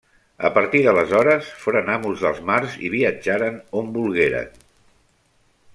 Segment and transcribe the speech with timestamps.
[0.47, 4.61] A partir d'aleshores, foren amos dels mars i viatjaren on volgueren.